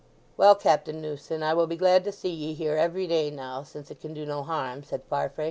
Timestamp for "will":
1.53-1.67